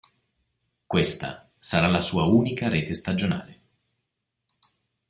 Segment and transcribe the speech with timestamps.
[0.87, 3.61] Questa sarà la sua unica rete stagionale.